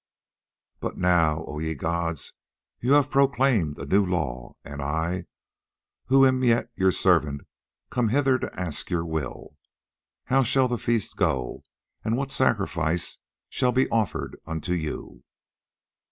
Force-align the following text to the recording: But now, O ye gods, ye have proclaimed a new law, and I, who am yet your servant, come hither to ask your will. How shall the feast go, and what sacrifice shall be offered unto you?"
But 0.79 0.97
now, 0.97 1.45
O 1.45 1.59
ye 1.59 1.75
gods, 1.75 2.33
ye 2.79 2.91
have 2.91 3.11
proclaimed 3.11 3.77
a 3.77 3.85
new 3.85 4.03
law, 4.03 4.55
and 4.65 4.81
I, 4.81 5.25
who 6.07 6.25
am 6.25 6.43
yet 6.43 6.71
your 6.75 6.91
servant, 6.91 7.41
come 7.91 8.09
hither 8.09 8.39
to 8.39 8.59
ask 8.59 8.89
your 8.89 9.05
will. 9.05 9.57
How 10.23 10.41
shall 10.41 10.67
the 10.67 10.79
feast 10.79 11.17
go, 11.17 11.61
and 12.03 12.17
what 12.17 12.31
sacrifice 12.31 13.19
shall 13.47 13.71
be 13.73 13.87
offered 13.89 14.35
unto 14.47 14.73
you?" 14.73 15.23